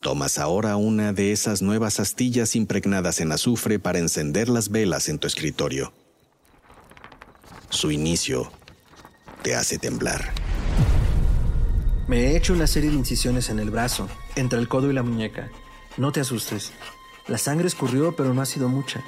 Tomas 0.00 0.38
ahora 0.38 0.76
una 0.76 1.14
de 1.14 1.32
esas 1.32 1.62
nuevas 1.62 2.00
astillas 2.00 2.54
impregnadas 2.54 3.20
en 3.20 3.32
azufre 3.32 3.78
para 3.78 3.98
encender 3.98 4.50
las 4.50 4.68
velas 4.68 5.08
en 5.08 5.18
tu 5.18 5.26
escritorio. 5.26 5.94
Su 7.70 7.90
inicio 7.90 8.52
te 9.42 9.54
hace 9.54 9.78
temblar. 9.78 10.32
Me 12.06 12.26
he 12.26 12.36
hecho 12.36 12.52
una 12.52 12.66
serie 12.66 12.90
de 12.90 12.96
incisiones 12.96 13.50
en 13.50 13.58
el 13.58 13.70
brazo, 13.70 14.08
entre 14.36 14.58
el 14.58 14.68
codo 14.68 14.90
y 14.90 14.94
la 14.94 15.02
muñeca. 15.02 15.50
No 15.96 16.12
te 16.12 16.20
asustes. 16.20 16.72
La 17.26 17.38
sangre 17.38 17.68
escurrió, 17.68 18.16
pero 18.16 18.32
no 18.32 18.40
ha 18.40 18.46
sido 18.46 18.68
mucha. 18.68 19.02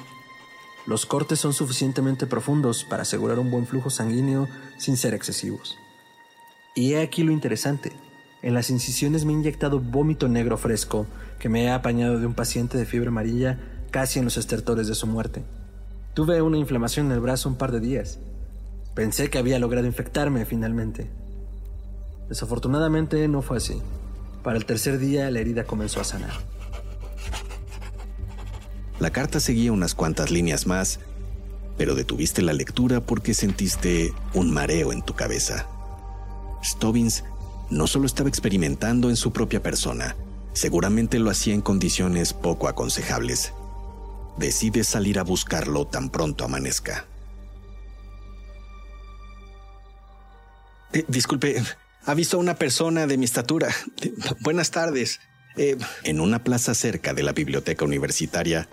Los 0.85 1.05
cortes 1.05 1.39
son 1.39 1.53
suficientemente 1.53 2.27
profundos 2.27 2.83
para 2.83 3.03
asegurar 3.03 3.39
un 3.39 3.51
buen 3.51 3.65
flujo 3.65 3.89
sanguíneo 3.89 4.47
sin 4.77 4.97
ser 4.97 5.13
excesivos. 5.13 5.77
Y 6.75 6.93
he 6.93 7.01
aquí 7.01 7.23
lo 7.23 7.31
interesante. 7.31 7.91
En 8.41 8.53
las 8.53 8.69
incisiones 8.69 9.25
me 9.25 9.33
he 9.33 9.35
inyectado 9.35 9.79
vómito 9.79 10.27
negro 10.27 10.57
fresco 10.57 11.05
que 11.39 11.49
me 11.49 11.63
he 11.63 11.71
apañado 11.71 12.19
de 12.19 12.25
un 12.25 12.33
paciente 12.33 12.77
de 12.77 12.85
fiebre 12.85 13.09
amarilla 13.09 13.59
casi 13.91 14.19
en 14.19 14.25
los 14.25 14.37
estertores 14.37 14.87
de 14.87 14.95
su 14.95 15.05
muerte. 15.05 15.43
Tuve 16.13 16.41
una 16.41 16.57
inflamación 16.57 17.07
en 17.07 17.13
el 17.13 17.19
brazo 17.19 17.49
un 17.49 17.55
par 17.55 17.71
de 17.71 17.79
días. 17.79 18.19
Pensé 18.93 19.29
que 19.29 19.37
había 19.37 19.59
logrado 19.59 19.87
infectarme 19.87 20.45
finalmente. 20.45 21.09
Desafortunadamente 22.27 23.27
no 23.27 23.41
fue 23.41 23.57
así. 23.57 23.81
Para 24.43 24.57
el 24.57 24.65
tercer 24.65 24.99
día 24.99 25.29
la 25.31 25.39
herida 25.39 25.63
comenzó 25.63 26.01
a 26.01 26.05
sanar. 26.05 26.33
La 28.99 29.11
carta 29.11 29.39
seguía 29.39 29.71
unas 29.71 29.95
cuantas 29.95 30.29
líneas 30.29 30.67
más, 30.67 30.99
pero 31.77 31.95
detuviste 31.95 32.41
la 32.41 32.53
lectura 32.53 33.01
porque 33.01 33.33
sentiste 33.33 34.13
un 34.33 34.51
mareo 34.51 34.91
en 34.93 35.01
tu 35.01 35.15
cabeza. 35.15 35.67
Stobbins 36.63 37.23
no 37.69 37.87
solo 37.87 38.05
estaba 38.05 38.29
experimentando 38.29 39.09
en 39.09 39.15
su 39.15 39.31
propia 39.31 39.63
persona, 39.63 40.15
seguramente 40.53 41.17
lo 41.17 41.31
hacía 41.31 41.53
en 41.53 41.61
condiciones 41.61 42.33
poco 42.33 42.67
aconsejables. 42.67 43.53
Decides 44.37 44.87
salir 44.87 45.17
a 45.17 45.23
buscarlo 45.23 45.87
tan 45.87 46.09
pronto 46.09 46.45
amanezca. 46.45 47.05
Eh, 50.93 51.05
disculpe, 51.07 51.61
¿ha 52.05 52.13
visto 52.13 52.37
a 52.37 52.39
una 52.39 52.55
persona 52.55 53.07
de 53.07 53.17
mi 53.17 53.25
estatura? 53.25 53.69
Buenas 54.39 54.71
tardes. 54.71 55.19
Eh, 55.57 55.77
en 56.03 56.21
una 56.21 56.43
plaza 56.43 56.73
cerca 56.73 57.13
de 57.13 57.23
la 57.23 57.33
biblioteca 57.33 57.83
universitaria, 57.83 58.69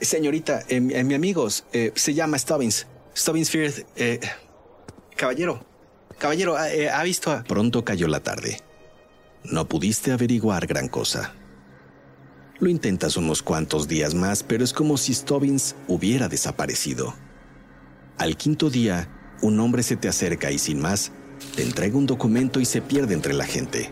Señorita, 0.00 0.60
eh, 0.68 0.76
eh, 0.76 1.04
mi 1.04 1.14
amigo 1.14 1.48
eh, 1.72 1.92
se 1.94 2.14
llama 2.14 2.38
Stubbins. 2.38 2.86
Stubbins 3.16 3.50
Firth. 3.50 3.84
caballero, 5.16 5.66
caballero, 6.18 6.56
ha 6.56 7.02
visto 7.02 7.32
a... 7.32 7.42
Pronto 7.42 7.84
cayó 7.84 8.06
la 8.06 8.20
tarde. 8.20 8.60
No 9.44 9.68
pudiste 9.68 10.12
averiguar 10.12 10.66
gran 10.66 10.88
cosa. 10.88 11.34
Lo 12.60 12.68
intentas 12.68 13.16
unos 13.16 13.42
cuantos 13.42 13.88
días 13.88 14.14
más, 14.14 14.44
pero 14.44 14.62
es 14.62 14.72
como 14.72 14.96
si 14.96 15.14
Stubbins 15.14 15.74
hubiera 15.88 16.28
desaparecido. 16.28 17.14
Al 18.18 18.36
quinto 18.36 18.70
día, 18.70 19.08
un 19.42 19.58
hombre 19.58 19.82
se 19.82 19.96
te 19.96 20.08
acerca 20.08 20.52
y 20.52 20.58
sin 20.58 20.80
más, 20.80 21.12
te 21.54 21.62
entrega 21.62 21.96
un 21.96 22.06
documento 22.06 22.60
y 22.60 22.64
se 22.64 22.80
pierde 22.80 23.14
entre 23.14 23.34
la 23.34 23.44
gente. 23.44 23.90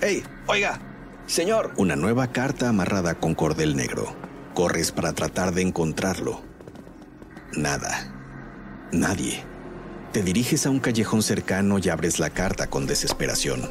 ¡Hey! 0.00 0.22
Oiga, 0.46 0.80
señor. 1.26 1.72
Una 1.76 1.96
nueva 1.96 2.28
carta 2.28 2.68
amarrada 2.68 3.14
con 3.14 3.34
cordel 3.34 3.76
negro. 3.76 4.14
Corres 4.54 4.92
para 4.92 5.12
tratar 5.12 5.54
de 5.54 5.62
encontrarlo. 5.62 6.42
Nada. 7.52 8.14
Nadie. 8.92 9.42
Te 10.12 10.22
diriges 10.22 10.66
a 10.66 10.70
un 10.70 10.80
callejón 10.80 11.22
cercano 11.22 11.78
y 11.78 11.88
abres 11.88 12.18
la 12.18 12.30
carta 12.30 12.68
con 12.68 12.86
desesperación. 12.86 13.68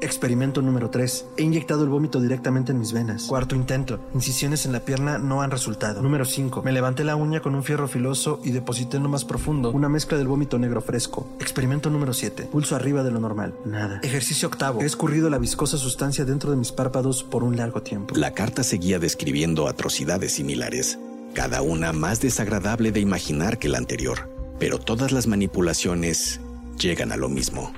Experimento 0.00 0.62
número 0.62 0.90
3. 0.90 1.26
He 1.36 1.42
inyectado 1.42 1.82
el 1.82 1.88
vómito 1.88 2.20
directamente 2.20 2.72
en 2.72 2.78
mis 2.78 2.92
venas. 2.92 3.24
Cuarto 3.24 3.54
intento. 3.54 4.00
Incisiones 4.14 4.64
en 4.66 4.72
la 4.72 4.80
pierna 4.80 5.18
no 5.18 5.42
han 5.42 5.50
resultado. 5.50 6.02
Número 6.02 6.24
5. 6.24 6.62
Me 6.62 6.72
levanté 6.72 7.04
la 7.04 7.16
uña 7.16 7.40
con 7.40 7.54
un 7.54 7.64
fierro 7.64 7.88
filoso 7.88 8.40
y 8.44 8.50
deposité 8.50 8.96
en 8.98 9.02
lo 9.04 9.08
más 9.08 9.24
profundo 9.24 9.70
una 9.70 9.88
mezcla 9.88 10.18
del 10.18 10.28
vómito 10.28 10.58
negro 10.58 10.80
fresco. 10.80 11.26
Experimento 11.40 11.90
número 11.90 12.12
7. 12.12 12.44
Pulso 12.44 12.76
arriba 12.76 13.02
de 13.02 13.10
lo 13.10 13.20
normal. 13.20 13.54
Nada. 13.64 14.00
Ejercicio 14.02 14.48
octavo. 14.48 14.80
He 14.80 14.86
escurrido 14.86 15.30
la 15.30 15.38
viscosa 15.38 15.76
sustancia 15.76 16.24
dentro 16.24 16.50
de 16.50 16.56
mis 16.56 16.72
párpados 16.72 17.22
por 17.22 17.42
un 17.42 17.56
largo 17.56 17.82
tiempo. 17.82 18.14
La 18.16 18.32
carta 18.32 18.62
seguía 18.62 18.98
describiendo 18.98 19.68
atrocidades 19.68 20.32
similares, 20.32 20.98
cada 21.34 21.62
una 21.62 21.92
más 21.92 22.20
desagradable 22.20 22.92
de 22.92 23.00
imaginar 23.00 23.58
que 23.58 23.68
la 23.68 23.78
anterior. 23.78 24.28
Pero 24.58 24.78
todas 24.78 25.12
las 25.12 25.26
manipulaciones 25.26 26.40
llegan 26.78 27.12
a 27.12 27.16
lo 27.16 27.28
mismo. 27.28 27.72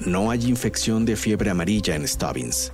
No 0.00 0.30
hay 0.30 0.46
infección 0.46 1.04
de 1.04 1.16
fiebre 1.16 1.50
amarilla 1.50 1.94
en 1.94 2.06
Stubbins. 2.06 2.72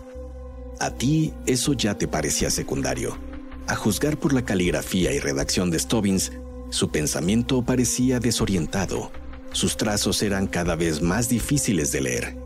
A 0.81 0.91
ti 0.91 1.35
eso 1.47 1.75
ya 1.75 1.97
te 1.97 2.09
parecía 2.09 2.51
secundario. 2.51 3.19
A 3.67 3.77
juzgar 3.77 4.17
por 4.17 4.33
la 4.33 4.45
caligrafía 4.45 5.13
y 5.13 5.21
redacción 5.21 5.71
de 5.71 5.79
Stubbins, 5.79 6.33
su 6.71 6.91
pensamiento 6.91 7.63
parecía 7.63 8.19
desorientado. 8.19 9.13
Sus 9.53 9.77
trazos 9.77 10.23
eran 10.23 10.47
cada 10.47 10.77
vez 10.77 11.03
más 11.03 11.29
difíciles 11.29 11.93
de 11.93 12.01
leer. 12.01 12.37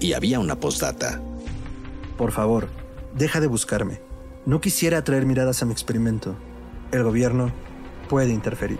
Y 0.00 0.12
había 0.12 0.40
una 0.40 0.60
postdata. 0.60 1.20
Por 2.16 2.32
favor, 2.32 2.68
deja 3.16 3.40
de 3.40 3.46
buscarme. 3.46 4.00
No 4.44 4.60
quisiera 4.60 4.98
atraer 4.98 5.24
miradas 5.24 5.62
a 5.62 5.66
mi 5.66 5.72
experimento. 5.72 6.36
El 6.92 7.04
gobierno 7.04 7.52
puede 8.08 8.32
interferir. 8.32 8.78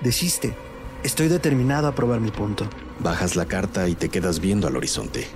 Desiste. 0.00 0.54
Estoy 1.02 1.28
determinado 1.28 1.86
a 1.86 1.94
probar 1.94 2.20
mi 2.20 2.30
punto. 2.30 2.68
Bajas 3.00 3.36
la 3.36 3.46
carta 3.46 3.88
y 3.88 3.94
te 3.94 4.08
quedas 4.08 4.40
viendo 4.40 4.68
al 4.68 4.76
horizonte. 4.76 5.26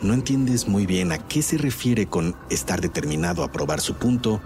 No 0.00 0.14
entiendes 0.14 0.68
muy 0.68 0.86
bien 0.86 1.12
a 1.12 1.18
qué 1.18 1.42
se 1.42 1.58
refiere 1.58 2.06
con 2.06 2.34
estar 2.50 2.80
determinado 2.80 3.42
a 3.42 3.52
probar 3.52 3.80
su 3.80 3.94
punto, 3.94 4.40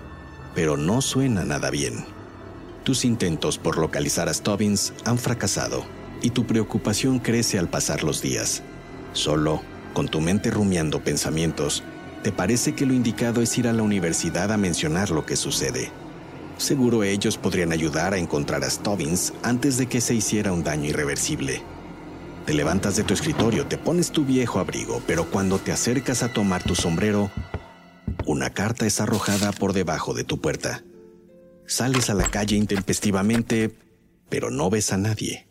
pero 0.54 0.76
no 0.76 1.02
suena 1.02 1.44
nada 1.44 1.70
bien. 1.70 2.04
Tus 2.84 3.04
intentos 3.04 3.58
por 3.58 3.78
localizar 3.78 4.28
a 4.28 4.34
Stubbins 4.34 4.92
han 5.04 5.18
fracasado 5.18 5.84
y 6.20 6.30
tu 6.30 6.46
preocupación 6.46 7.20
crece 7.20 7.58
al 7.58 7.68
pasar 7.68 8.02
los 8.02 8.22
días. 8.22 8.62
Solo, 9.12 9.62
con 9.92 10.08
tu 10.08 10.20
mente 10.20 10.50
rumiando 10.50 11.04
pensamientos, 11.04 11.84
te 12.22 12.32
parece 12.32 12.74
que 12.74 12.86
lo 12.86 12.94
indicado 12.94 13.42
es 13.42 13.56
ir 13.58 13.68
a 13.68 13.72
la 13.72 13.82
universidad 13.82 14.50
a 14.52 14.56
mencionar 14.56 15.10
lo 15.10 15.26
que 15.26 15.36
sucede. 15.36 15.90
Seguro 16.56 17.02
ellos 17.02 17.38
podrían 17.38 17.72
ayudar 17.72 18.14
a 18.14 18.18
encontrar 18.18 18.64
a 18.64 18.70
Stubbins 18.70 19.32
antes 19.42 19.76
de 19.76 19.86
que 19.86 20.00
se 20.00 20.14
hiciera 20.14 20.52
un 20.52 20.64
daño 20.64 20.90
irreversible. 20.90 21.62
Te 22.46 22.54
levantas 22.54 22.96
de 22.96 23.04
tu 23.04 23.14
escritorio, 23.14 23.66
te 23.66 23.78
pones 23.78 24.10
tu 24.10 24.24
viejo 24.24 24.58
abrigo, 24.58 25.00
pero 25.06 25.30
cuando 25.30 25.58
te 25.58 25.70
acercas 25.70 26.24
a 26.24 26.32
tomar 26.32 26.64
tu 26.64 26.74
sombrero, 26.74 27.30
una 28.26 28.50
carta 28.50 28.84
es 28.84 29.00
arrojada 29.00 29.52
por 29.52 29.72
debajo 29.72 30.12
de 30.12 30.24
tu 30.24 30.40
puerta. 30.40 30.82
Sales 31.66 32.10
a 32.10 32.14
la 32.14 32.28
calle 32.28 32.56
intempestivamente, 32.56 33.70
pero 34.28 34.50
no 34.50 34.70
ves 34.70 34.92
a 34.92 34.96
nadie. 34.96 35.46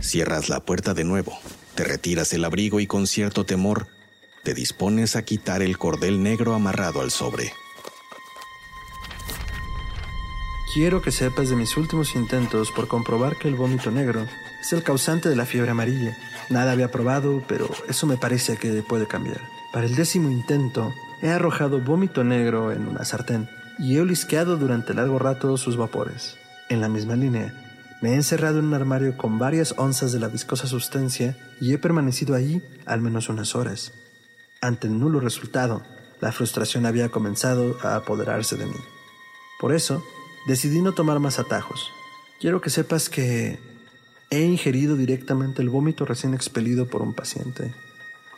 Cierras 0.00 0.50
la 0.50 0.60
puerta 0.60 0.92
de 0.92 1.04
nuevo, 1.04 1.38
te 1.74 1.84
retiras 1.84 2.32
el 2.34 2.44
abrigo 2.44 2.78
y 2.78 2.86
con 2.86 3.06
cierto 3.06 3.46
temor 3.46 3.86
te 4.44 4.52
dispones 4.52 5.16
a 5.16 5.24
quitar 5.24 5.62
el 5.62 5.78
cordel 5.78 6.22
negro 6.22 6.54
amarrado 6.54 7.00
al 7.00 7.10
sobre. 7.10 7.52
Quiero 10.74 11.00
que 11.00 11.12
sepas 11.12 11.48
de 11.48 11.56
mis 11.56 11.78
últimos 11.78 12.14
intentos 12.14 12.70
por 12.72 12.88
comprobar 12.88 13.36
que 13.36 13.48
el 13.48 13.54
vómito 13.54 13.90
negro 13.90 14.26
es 14.60 14.70
el 14.74 14.82
causante 14.82 15.30
de 15.30 15.34
la 15.36 15.46
fiebre 15.46 15.70
amarilla. 15.70 16.14
Nada 16.50 16.72
había 16.72 16.90
probado, 16.90 17.42
pero 17.48 17.70
eso 17.88 18.06
me 18.06 18.18
parece 18.18 18.58
que 18.58 18.82
puede 18.82 19.06
cambiar. 19.06 19.40
Para 19.72 19.86
el 19.86 19.96
décimo 19.96 20.30
intento, 20.30 20.92
he 21.22 21.30
arrojado 21.30 21.80
vómito 21.80 22.22
negro 22.22 22.70
en 22.70 22.86
una 22.86 23.06
sartén 23.06 23.48
y 23.78 23.96
he 23.96 24.00
olisqueado 24.02 24.58
durante 24.58 24.92
largo 24.92 25.18
rato 25.18 25.56
sus 25.56 25.78
vapores. 25.78 26.36
En 26.68 26.82
la 26.82 26.90
misma 26.90 27.16
línea, 27.16 27.54
me 28.02 28.10
he 28.10 28.14
encerrado 28.14 28.58
en 28.58 28.66
un 28.66 28.74
armario 28.74 29.16
con 29.16 29.38
varias 29.38 29.74
onzas 29.78 30.12
de 30.12 30.20
la 30.20 30.28
viscosa 30.28 30.66
sustancia 30.66 31.34
y 31.62 31.72
he 31.72 31.78
permanecido 31.78 32.34
allí 32.34 32.62
al 32.84 33.00
menos 33.00 33.30
unas 33.30 33.56
horas. 33.56 33.94
Ante 34.60 34.86
el 34.86 34.98
nulo 34.98 35.18
resultado, 35.18 35.82
la 36.20 36.30
frustración 36.30 36.84
había 36.84 37.08
comenzado 37.08 37.78
a 37.82 37.96
apoderarse 37.96 38.56
de 38.56 38.66
mí. 38.66 38.76
Por 39.58 39.74
eso, 39.74 40.04
decidí 40.48 40.80
no 40.80 40.92
tomar 40.92 41.20
más 41.20 41.38
atajos. 41.38 41.92
Quiero 42.40 42.60
que 42.60 42.70
sepas 42.70 43.10
que 43.10 43.60
he 44.30 44.42
ingerido 44.42 44.96
directamente 44.96 45.60
el 45.60 45.68
vómito 45.68 46.06
recién 46.06 46.34
expelido 46.34 46.86
por 46.86 47.02
un 47.02 47.12
paciente, 47.12 47.74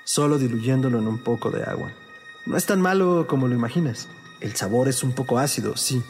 solo 0.04 0.38
diluyéndolo 0.38 0.98
en 0.98 1.06
un 1.06 1.18
poco 1.18 1.50
de 1.50 1.62
agua. 1.62 1.92
No 2.46 2.56
es 2.56 2.66
tan 2.66 2.80
malo 2.80 3.26
como 3.28 3.46
lo 3.46 3.54
imaginas. 3.54 4.08
El 4.40 4.56
sabor 4.56 4.88
es 4.88 5.04
un 5.04 5.12
poco 5.12 5.38
ácido, 5.38 5.76
sí, 5.76 6.02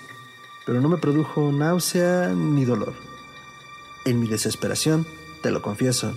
pero 0.65 0.81
no 0.81 0.89
me 0.89 0.97
produjo 0.97 1.53
náusea 1.53 2.29
ni 2.29 2.65
dolor. 2.65 2.95
En 4.07 4.21
mi 4.21 4.29
desesperación, 4.29 5.07
te 5.43 5.51
lo 5.51 5.61
confieso, 5.61 6.17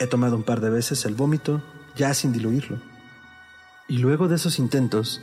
he 0.00 0.06
tomado 0.06 0.36
un 0.36 0.42
par 0.42 0.60
de 0.60 0.68
veces 0.68 1.06
el 1.06 1.14
vómito 1.14 1.62
ya 1.96 2.12
sin 2.12 2.32
diluirlo. 2.32 2.78
Y 3.88 3.98
luego 3.98 4.28
de 4.28 4.36
esos 4.36 4.58
intentos, 4.58 5.22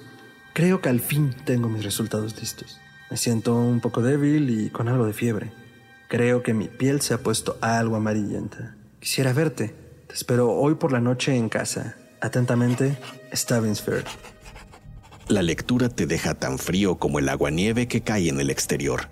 creo 0.53 0.81
que 0.81 0.89
al 0.89 1.01
fin 1.01 1.36
tengo 1.46 1.70
mis 1.70 1.84
resultados 1.84 2.39
listos. 2.39 2.79
Me 3.12 3.18
siento 3.18 3.53
un 3.53 3.82
poco 3.82 4.01
débil 4.01 4.50
y 4.50 4.70
con 4.70 4.88
algo 4.88 5.06
de 5.06 5.12
fiebre. 5.12 5.51
Creo 6.08 6.44
que 6.44 6.53
mi 6.53 6.70
piel 6.70 7.01
se 7.01 7.13
ha 7.13 7.18
puesto 7.18 7.58
algo 7.60 7.98
amarillenta. 7.98 8.77
Quisiera 9.01 9.34
verte. 9.34 9.75
Te 10.08 10.13
espero 10.13 10.53
hoy 10.53 10.75
por 10.75 10.94
la 10.94 11.01
noche 11.01 11.36
en 11.36 11.50
casa. 11.50 11.98
Atentamente, 12.22 12.98
Stavinsford. 13.34 14.06
La 15.27 15.41
lectura 15.41 15.89
te 15.89 16.06
deja 16.06 16.36
tan 16.36 16.58
frío 16.58 17.00
como 17.00 17.20
el 17.20 17.27
aguanieve 17.27 17.89
que 17.89 18.00
cae 18.00 18.30
en 18.30 18.39
el 18.39 18.50
exterior. 18.50 19.10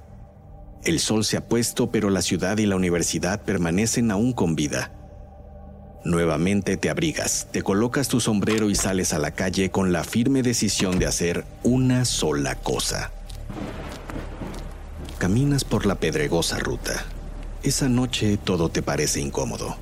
El 0.85 1.01
sol 1.01 1.25
se 1.25 1.35
ha 1.35 1.49
puesto, 1.49 1.91
pero 1.91 2.09
la 2.09 2.21
ciudad 2.21 2.57
y 2.57 2.67
la 2.67 2.77
universidad 2.77 3.43
permanecen 3.43 4.11
aún 4.11 4.31
con 4.31 4.55
vida. 4.55 4.93
Nuevamente 6.05 6.77
te 6.77 6.89
abrigas, 6.89 7.47
te 7.51 7.63
colocas 7.63 8.07
tu 8.07 8.21
sombrero 8.21 8.69
y 8.69 8.75
sales 8.75 9.11
a 9.11 9.19
la 9.19 9.31
calle 9.31 9.71
con 9.71 9.91
la 9.91 10.05
firme 10.05 10.41
decisión 10.41 10.99
de 10.99 11.05
hacer 11.05 11.43
una 11.63 12.05
sola 12.05 12.55
cosa. 12.55 13.11
Caminas 15.19 15.65
por 15.65 15.85
la 15.85 15.95
pedregosa 15.95 16.59
ruta. 16.59 17.03
Esa 17.61 17.89
noche 17.89 18.37
todo 18.41 18.69
te 18.69 18.81
parece 18.81 19.19
incómodo. 19.19 19.75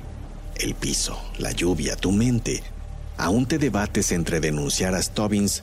El 0.56 0.74
piso, 0.74 1.16
la 1.38 1.52
lluvia, 1.52 1.94
tu 1.94 2.10
mente. 2.10 2.64
Aún 3.16 3.46
te 3.46 3.58
debates 3.58 4.10
entre 4.10 4.40
denunciar 4.40 4.96
a 4.96 5.00
Stubbins 5.00 5.62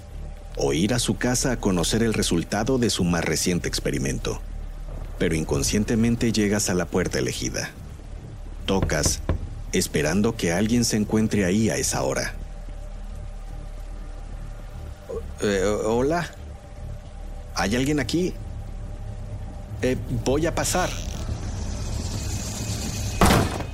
o 0.55 0.71
ir 0.71 0.93
a 0.93 0.99
su 0.99 1.17
casa 1.17 1.51
a 1.51 1.57
conocer 1.57 2.03
el 2.03 2.13
resultado 2.13 2.77
de 2.77 2.89
su 2.89 3.03
más 3.03 3.25
reciente 3.25 3.67
experimento. 3.67 4.39
Pero 5.19 5.35
inconscientemente 5.35 6.31
llegas 6.31 6.69
a 6.69 6.73
la 6.73 6.85
puerta 6.85 7.19
elegida. 7.19 7.69
Tocas 8.65 9.19
esperando 9.73 10.37
que 10.37 10.53
alguien 10.53 10.85
se 10.85 10.95
encuentre 10.95 11.43
ahí 11.43 11.69
a 11.69 11.75
esa 11.75 12.01
hora. 12.03 12.33
Eh, 15.41 15.65
hola. 15.83 16.29
¿Hay 17.55 17.75
alguien 17.75 17.99
aquí? 17.99 18.33
Eh, 19.85 19.97
voy 20.25 20.47
a 20.47 20.55
pasar. 20.55 20.89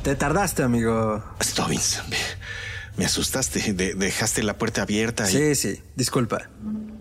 Te 0.03 0.13
tardaste, 0.17 0.61
amigo. 0.61 1.23
Stubbins, 1.41 2.01
me, 2.97 3.05
asustaste. 3.05 3.71
dejaste 3.71 4.43
la 4.43 4.57
puerta 4.57 4.81
abierta. 4.81 5.25
Sí, 5.25 5.55
sí. 5.55 5.81
Disculpa. 5.95 6.49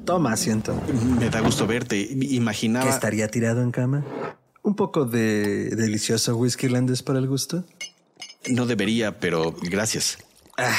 Toma 0.04 0.32
asiento. 0.32 0.80
Me 1.18 1.28
da 1.28 1.40
gusto 1.40 1.66
verte. 1.66 1.98
Imaginaba... 1.98 2.84
¿Que 2.84 2.92
estaría 2.92 3.26
tirado 3.26 3.62
en 3.62 3.72
cama? 3.72 4.04
¿Un 4.62 4.76
poco 4.76 5.06
de 5.06 5.70
delicioso 5.70 6.36
whisky 6.36 6.66
irlandés 6.66 7.02
para 7.02 7.18
el 7.18 7.26
gusto? 7.26 7.64
No 8.48 8.64
debería, 8.66 9.18
pero 9.18 9.56
gracias. 9.60 10.18
Ah, 10.56 10.78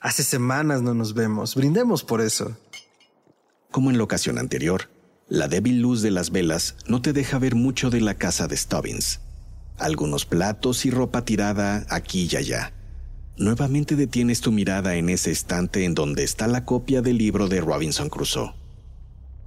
hace 0.00 0.24
semanas 0.24 0.82
no 0.82 0.92
nos 0.92 1.14
vemos. 1.14 1.54
Brindemos 1.54 2.04
por 2.04 2.20
eso. 2.20 2.54
Como 3.70 3.90
en 3.90 3.96
la 3.96 4.04
ocasión 4.04 4.36
anterior, 4.36 4.90
la 5.28 5.48
débil 5.48 5.80
luz 5.80 6.02
de 6.02 6.10
las 6.10 6.30
velas 6.30 6.76
no 6.86 7.02
te 7.02 7.12
deja 7.12 7.38
ver 7.38 7.54
mucho 7.54 7.90
de 7.90 8.00
la 8.00 8.14
casa 8.14 8.46
de 8.46 8.56
Stubbins. 8.56 9.20
Algunos 9.76 10.24
platos 10.24 10.86
y 10.86 10.90
ropa 10.90 11.24
tirada 11.24 11.84
aquí 11.90 12.28
y 12.30 12.36
allá. 12.36 12.72
Nuevamente 13.36 13.96
detienes 13.96 14.40
tu 14.40 14.52
mirada 14.52 14.94
en 14.94 15.10
ese 15.10 15.30
estante 15.30 15.84
en 15.84 15.94
donde 15.94 16.24
está 16.24 16.46
la 16.46 16.64
copia 16.64 17.02
del 17.02 17.18
libro 17.18 17.48
de 17.48 17.60
Robinson 17.60 18.08
Crusoe. 18.08 18.54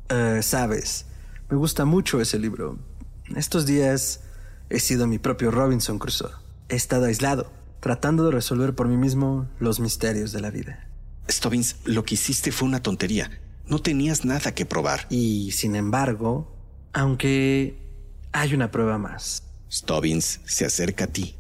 Eh, 0.10 0.42
sabes, 0.44 1.06
me 1.50 1.58
gusta 1.58 1.86
mucho 1.86 2.22
ese 2.22 2.38
libro. 2.38 2.78
Estos 3.36 3.66
días 3.66 4.22
he 4.70 4.80
sido 4.80 5.08
mi 5.08 5.18
propio 5.18 5.50
Robinson 5.50 5.98
Crusoe. 5.98 6.32
He 6.68 6.76
estado 6.76 7.06
aislado, 7.06 7.52
tratando 7.80 8.26
de 8.26 8.32
resolver 8.32 8.76
por 8.76 8.88
mí 8.88 8.98
mismo 8.98 9.48
los 9.60 9.80
misterios 9.80 10.32
de 10.34 10.42
la 10.42 10.52
vida. 10.52 10.88
Stubbins, 11.28 11.78
lo 11.86 12.04
que 12.04 12.16
hiciste 12.16 12.52
fue 12.52 12.68
una 12.68 12.84
tontería. 12.84 13.32
No 13.70 13.80
tenías 13.80 14.26
nada 14.26 14.54
que 14.54 14.66
probar. 14.66 15.06
Y, 15.10 15.52
sin 15.52 15.76
embargo, 15.76 16.52
aunque 16.92 17.78
hay 18.32 18.54
una 18.54 18.72
prueba 18.72 18.98
más. 18.98 19.44
Stubbins 19.72 20.42
se 20.46 20.66
acerca 20.66 21.06
a 21.06 21.08
ti. 21.08 21.36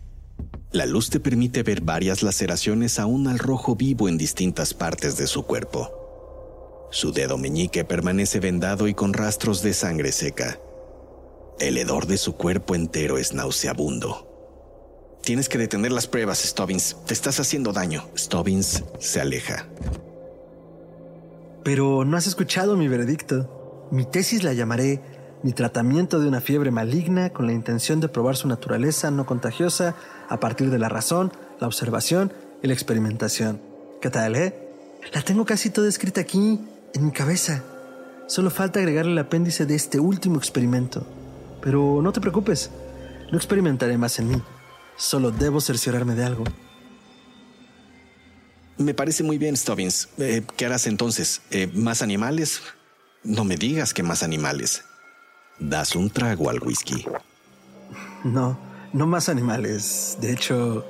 La 0.71 0.85
luz 0.85 1.09
te 1.09 1.19
permite 1.19 1.63
ver 1.63 1.81
varias 1.81 2.21
laceraciones 2.21 2.99
aún 2.99 3.27
al 3.27 3.39
rojo 3.39 3.75
vivo 3.75 4.07
en 4.07 4.19
distintas 4.19 4.75
partes 4.75 5.17
de 5.17 5.25
su 5.25 5.43
cuerpo. 5.43 6.87
Su 6.91 7.11
dedo 7.11 7.37
meñique 7.39 7.83
permanece 7.83 8.39
vendado 8.39 8.87
y 8.87 8.93
con 8.93 9.13
rastros 9.13 9.63
de 9.63 9.73
sangre 9.73 10.11
seca. 10.11 10.59
El 11.59 11.77
hedor 11.77 12.05
de 12.05 12.17
su 12.17 12.35
cuerpo 12.35 12.75
entero 12.75 13.17
es 13.17 13.33
nauseabundo. 13.33 14.27
Tienes 15.23 15.49
que 15.49 15.57
detener 15.57 15.91
las 15.91 16.07
pruebas, 16.07 16.39
Stubbins. 16.39 16.95
Te 17.05 17.13
estás 17.13 17.39
haciendo 17.39 17.73
daño. 17.73 18.07
Stubbins 18.15 18.83
se 18.99 19.19
aleja. 19.19 19.67
Pero 21.63 22.05
no 22.05 22.17
has 22.17 22.27
escuchado 22.27 22.77
mi 22.77 22.87
veredicto. 22.87 23.87
Mi 23.91 24.05
tesis 24.05 24.43
la 24.43 24.53
llamaré 24.53 25.01
Mi 25.41 25.53
tratamiento 25.53 26.19
de 26.19 26.27
una 26.27 26.41
fiebre 26.41 26.69
maligna 26.69 27.29
con 27.29 27.47
la 27.47 27.53
intención 27.53 28.01
de 28.01 28.09
probar 28.09 28.35
su 28.35 28.49
naturaleza 28.49 29.09
no 29.09 29.25
contagiosa 29.25 29.95
a 30.27 30.39
partir 30.41 30.69
de 30.69 30.79
la 30.79 30.89
razón, 30.89 31.31
la 31.61 31.67
observación 31.67 32.33
y 32.61 32.67
la 32.67 32.73
experimentación. 32.73 33.61
¿Qué 34.01 34.09
tal, 34.09 34.35
eh? 34.35 34.53
La 35.13 35.21
tengo 35.21 35.45
casi 35.45 35.69
toda 35.69 35.87
escrita 35.87 36.19
aquí, 36.19 36.59
en 36.93 37.05
mi 37.05 37.11
cabeza. 37.11 37.63
Solo 38.27 38.49
falta 38.49 38.79
agregarle 38.79 39.13
el 39.13 39.17
apéndice 39.17 39.65
de 39.65 39.75
este 39.75 39.99
último 39.99 40.37
experimento. 40.37 41.07
Pero 41.61 42.01
no 42.01 42.11
te 42.11 42.21
preocupes, 42.21 42.69
no 43.31 43.37
experimentaré 43.37 43.97
más 43.97 44.19
en 44.19 44.29
mí. 44.29 44.41
Solo 44.97 45.31
debo 45.31 45.61
cerciorarme 45.61 46.15
de 46.15 46.25
algo. 46.25 46.43
Me 48.79 48.93
parece 48.93 49.23
muy 49.23 49.37
bien, 49.37 49.57
Stubbins. 49.57 50.07
Eh, 50.17 50.41
¿Qué 50.55 50.65
harás 50.65 50.87
entonces? 50.87 51.41
Eh, 51.51 51.69
¿Más 51.73 52.01
animales? 52.01 52.61
No 53.25 53.43
me 53.43 53.57
digas 53.57 53.93
que 53.93 54.03
más 54.03 54.23
animales. 54.23 54.83
Das 55.59 55.97
un 55.97 56.09
trago 56.09 56.49
al 56.49 56.63
whisky. 56.63 57.05
No, 58.23 58.57
no 58.93 59.05
más 59.05 59.27
animales. 59.27 60.17
De 60.21 60.31
hecho, 60.31 60.85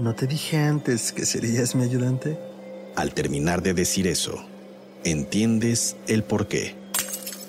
¿no 0.00 0.16
te 0.16 0.26
dije 0.26 0.58
antes 0.58 1.12
que 1.12 1.24
serías 1.26 1.76
mi 1.76 1.84
ayudante? 1.84 2.36
Al 2.96 3.14
terminar 3.14 3.62
de 3.62 3.72
decir 3.72 4.08
eso, 4.08 4.44
entiendes 5.04 5.96
el 6.08 6.24
porqué 6.24 6.74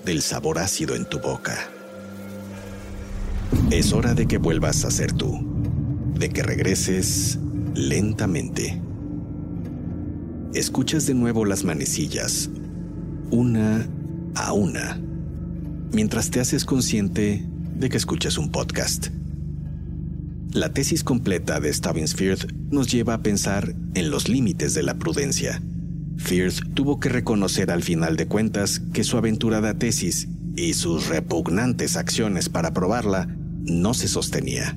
del 0.06 0.22
sabor 0.22 0.60
ácido 0.60 0.96
en 0.96 1.10
tu 1.10 1.20
boca. 1.20 1.58
Es 3.72 3.91
hora 3.91 4.13
de 4.13 4.28
que 4.28 4.38
vuelvas 4.38 4.86
a 4.86 4.91
ser 4.91 5.13
tú 5.13 5.43
de 6.13 6.30
que 6.30 6.43
regreses 6.43 7.39
lentamente. 7.74 8.87
Escuchas 10.58 11.06
de 11.06 11.13
nuevo 11.13 11.46
las 11.46 11.63
manecillas, 11.63 12.50
una 13.30 13.88
a 14.34 14.54
una. 14.54 15.00
mientras 15.93 16.32
te 16.32 16.39
haces 16.39 16.65
consciente 16.65 17.48
de 17.76 17.89
que 17.89 17.98
escuchas 17.98 18.39
un 18.39 18.52
podcast. 18.52 19.10
La 20.54 20.74
tesis 20.74 21.04
completa 21.04 21.60
de 21.60 21.72
Stubbins 21.72 22.15
Firth 22.15 22.52
nos 22.72 22.91
lleva 22.91 23.13
a 23.13 23.22
pensar 23.22 23.76
en 23.93 24.10
los 24.10 24.30
límites 24.30 24.74
de 24.74 24.82
la 24.82 24.96
prudencia. 24.96 25.62
Firth 26.17 26.74
tuvo 26.74 27.00
que 27.00 27.10
reconocer 27.10 27.70
al 27.70 27.84
final 27.84 28.17
de 28.17 28.26
cuentas 28.26 28.80
que 28.80 29.04
su 29.04 29.15
aventurada 29.15 29.78
tesis 29.78 30.28
y 30.56 30.74
sus 30.74 31.08
repugnantes 31.08 31.96
acciones 31.98 32.50
para 32.50 32.74
probarla 32.74 33.28
no 33.62 33.93
se 33.93 34.08
sostenía. 34.08 34.76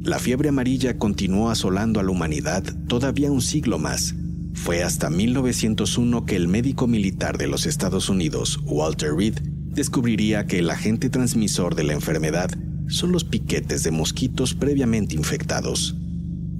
La 0.00 0.20
fiebre 0.20 0.50
amarilla 0.50 0.96
continuó 0.96 1.50
asolando 1.50 1.98
a 1.98 2.04
la 2.04 2.12
humanidad 2.12 2.62
todavía 2.86 3.32
un 3.32 3.42
siglo 3.42 3.80
más. 3.80 4.14
Fue 4.62 4.82
hasta 4.82 5.08
1901 5.08 6.26
que 6.26 6.36
el 6.36 6.46
médico 6.46 6.86
militar 6.86 7.38
de 7.38 7.46
los 7.46 7.64
Estados 7.64 8.10
Unidos, 8.10 8.60
Walter 8.64 9.14
Reed, 9.14 9.38
descubriría 9.40 10.46
que 10.46 10.58
el 10.58 10.68
agente 10.68 11.08
transmisor 11.08 11.74
de 11.74 11.84
la 11.84 11.94
enfermedad 11.94 12.50
son 12.88 13.12
los 13.12 13.24
piquetes 13.24 13.82
de 13.82 13.92
mosquitos 13.92 14.54
previamente 14.54 15.14
infectados. 15.14 15.96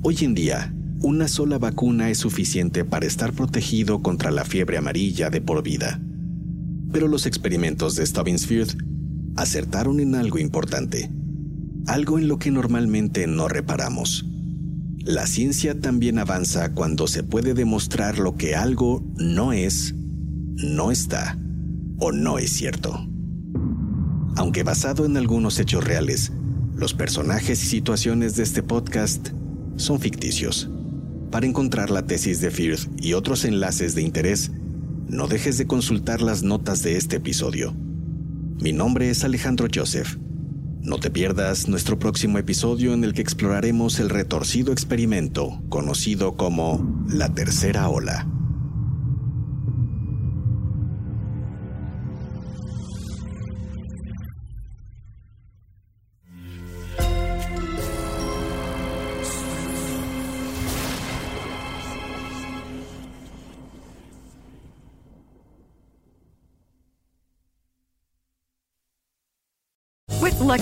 Hoy 0.02 0.16
en 0.22 0.34
día, 0.34 0.72
una 1.00 1.28
sola 1.28 1.58
vacuna 1.58 2.08
es 2.08 2.18
suficiente 2.18 2.84
para 2.84 3.04
estar 3.04 3.32
protegido 3.32 4.00
contra 4.00 4.30
la 4.30 4.44
fiebre 4.44 4.78
amarilla 4.78 5.28
de 5.28 5.40
por 5.40 5.62
vida. 5.62 6.00
Pero 6.92 7.08
los 7.08 7.26
experimentos 7.26 7.94
de 7.96 8.06
Stubbins 8.06 8.46
Firth 8.46 8.78
acertaron 9.36 10.00
en 10.00 10.14
algo 10.14 10.38
importante, 10.38 11.10
algo 11.86 12.18
en 12.18 12.28
lo 12.28 12.38
que 12.38 12.50
normalmente 12.50 13.26
no 13.26 13.48
reparamos. 13.48 14.24
La 15.08 15.26
ciencia 15.26 15.80
también 15.80 16.18
avanza 16.18 16.74
cuando 16.74 17.06
se 17.06 17.22
puede 17.22 17.54
demostrar 17.54 18.18
lo 18.18 18.36
que 18.36 18.54
algo 18.54 19.02
no 19.16 19.54
es, 19.54 19.94
no 19.94 20.90
está 20.90 21.38
o 21.98 22.12
no 22.12 22.36
es 22.36 22.52
cierto. 22.52 23.08
Aunque 24.36 24.64
basado 24.64 25.06
en 25.06 25.16
algunos 25.16 25.58
hechos 25.60 25.82
reales, 25.82 26.30
los 26.76 26.92
personajes 26.92 27.64
y 27.64 27.66
situaciones 27.68 28.36
de 28.36 28.42
este 28.42 28.62
podcast 28.62 29.30
son 29.76 29.98
ficticios. 29.98 30.68
Para 31.30 31.46
encontrar 31.46 31.88
la 31.88 32.04
tesis 32.04 32.42
de 32.42 32.50
Firth 32.50 32.90
y 33.00 33.14
otros 33.14 33.46
enlaces 33.46 33.94
de 33.94 34.02
interés, 34.02 34.50
no 35.08 35.26
dejes 35.26 35.56
de 35.56 35.66
consultar 35.66 36.20
las 36.20 36.42
notas 36.42 36.82
de 36.82 36.98
este 36.98 37.16
episodio. 37.16 37.74
Mi 38.60 38.74
nombre 38.74 39.08
es 39.08 39.24
Alejandro 39.24 39.68
Joseph. 39.74 40.18
No 40.80 40.98
te 40.98 41.10
pierdas 41.10 41.68
nuestro 41.68 41.98
próximo 41.98 42.38
episodio 42.38 42.94
en 42.94 43.04
el 43.04 43.12
que 43.12 43.22
exploraremos 43.22 43.98
el 43.98 44.10
retorcido 44.10 44.72
experimento 44.72 45.60
conocido 45.68 46.36
como 46.36 47.04
la 47.08 47.34
tercera 47.34 47.88
ola. 47.88 48.26